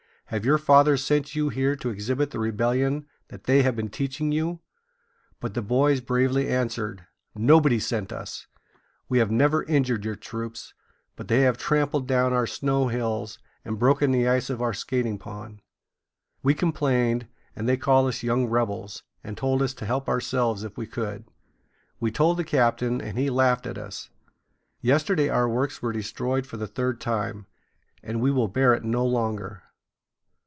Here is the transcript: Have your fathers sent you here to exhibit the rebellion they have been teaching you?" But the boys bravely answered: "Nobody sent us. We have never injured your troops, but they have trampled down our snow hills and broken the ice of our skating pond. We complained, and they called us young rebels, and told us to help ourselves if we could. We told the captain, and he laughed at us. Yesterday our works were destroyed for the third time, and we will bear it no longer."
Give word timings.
Have 0.31 0.45
your 0.45 0.57
fathers 0.57 1.03
sent 1.03 1.35
you 1.35 1.49
here 1.49 1.75
to 1.75 1.89
exhibit 1.89 2.31
the 2.31 2.39
rebellion 2.39 3.05
they 3.27 3.63
have 3.63 3.75
been 3.75 3.89
teaching 3.89 4.31
you?" 4.31 4.61
But 5.41 5.55
the 5.55 5.61
boys 5.61 5.99
bravely 5.99 6.47
answered: 6.47 7.05
"Nobody 7.35 7.79
sent 7.81 8.13
us. 8.13 8.47
We 9.09 9.17
have 9.17 9.29
never 9.29 9.63
injured 9.65 10.05
your 10.05 10.15
troops, 10.15 10.73
but 11.17 11.27
they 11.27 11.41
have 11.41 11.57
trampled 11.57 12.07
down 12.07 12.31
our 12.31 12.47
snow 12.47 12.87
hills 12.87 13.39
and 13.65 13.77
broken 13.77 14.13
the 14.13 14.25
ice 14.25 14.49
of 14.49 14.61
our 14.61 14.73
skating 14.73 15.17
pond. 15.17 15.59
We 16.41 16.53
complained, 16.53 17.27
and 17.53 17.67
they 17.67 17.75
called 17.75 18.07
us 18.07 18.23
young 18.23 18.45
rebels, 18.47 19.03
and 19.25 19.35
told 19.37 19.61
us 19.61 19.73
to 19.73 19.85
help 19.85 20.07
ourselves 20.07 20.63
if 20.63 20.77
we 20.77 20.87
could. 20.87 21.25
We 21.99 22.09
told 22.09 22.37
the 22.37 22.45
captain, 22.45 23.01
and 23.01 23.17
he 23.17 23.29
laughed 23.29 23.67
at 23.67 23.77
us. 23.77 24.09
Yesterday 24.79 25.27
our 25.27 25.49
works 25.49 25.81
were 25.81 25.91
destroyed 25.91 26.47
for 26.47 26.55
the 26.55 26.67
third 26.67 27.01
time, 27.01 27.47
and 28.01 28.21
we 28.21 28.31
will 28.31 28.47
bear 28.47 28.73
it 28.73 28.85
no 28.85 29.05
longer." 29.05 29.63